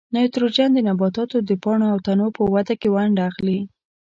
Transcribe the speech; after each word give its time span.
نایتروجن 0.13 0.69
د 0.73 0.77
نباتاتو 0.87 1.37
د 1.49 1.51
پاڼو 1.63 1.87
او 1.93 1.99
تنو 2.05 2.27
په 2.37 2.43
وده 2.53 2.73
کې 2.81 2.89
ونډه 2.95 3.21
اخلي. 3.31 3.59